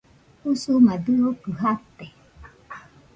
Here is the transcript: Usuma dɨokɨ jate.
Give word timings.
Usuma 0.49 0.93
dɨokɨ 1.05 1.49
jate. 1.59 2.05